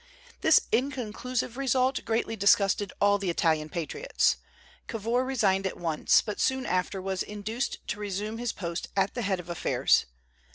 [0.41, 4.37] This inconclusive result greatly disgusted all the Italian patriots.
[4.87, 9.21] Cavour resigned at once, but soon after was induced to resume his post at the
[9.21, 10.07] head of affairs.